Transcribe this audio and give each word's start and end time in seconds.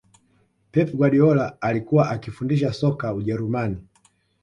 pep 0.71 0.91
guardiola 0.95 1.61
alikuwa 1.61 2.09
akifundisha 2.09 2.73
soka 2.73 3.13
ujerumani 3.13 3.77